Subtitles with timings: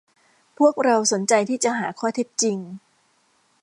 [0.57, 2.57] พวกเราสนใจที่จะหาข้อเท็จจริง